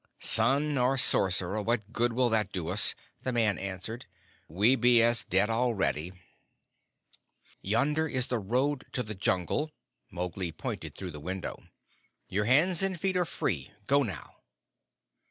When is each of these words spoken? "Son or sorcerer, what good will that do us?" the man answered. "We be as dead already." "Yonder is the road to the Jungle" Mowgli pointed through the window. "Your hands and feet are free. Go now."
"Son 0.17 0.79
or 0.79 0.97
sorcerer, 0.97 1.61
what 1.61 1.93
good 1.93 2.11
will 2.11 2.27
that 2.29 2.51
do 2.51 2.69
us?" 2.69 2.95
the 3.21 3.31
man 3.31 3.59
answered. 3.59 4.07
"We 4.47 4.75
be 4.75 4.99
as 4.99 5.23
dead 5.23 5.51
already." 5.51 6.11
"Yonder 7.61 8.07
is 8.07 8.25
the 8.25 8.39
road 8.39 8.85
to 8.93 9.03
the 9.03 9.13
Jungle" 9.13 9.69
Mowgli 10.09 10.51
pointed 10.51 10.95
through 10.95 11.11
the 11.11 11.19
window. 11.19 11.65
"Your 12.27 12.45
hands 12.45 12.81
and 12.81 12.99
feet 12.99 13.15
are 13.15 13.25
free. 13.25 13.73
Go 13.85 14.01
now." 14.01 14.37